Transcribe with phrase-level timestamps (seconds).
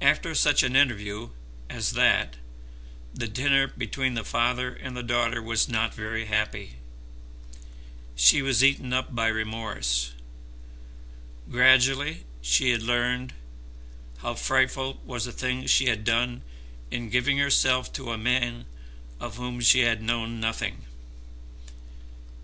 [0.00, 1.30] After such an interview
[1.68, 2.36] as that
[3.12, 6.76] the dinner between the father and the daughter was not very happy.
[8.14, 10.12] She was eaten up by remorse.
[11.50, 13.34] Gradually she had learned
[14.18, 16.42] how frightful was the thing she had done
[16.92, 18.66] in giving herself to a man
[19.18, 20.84] of whom she had known nothing.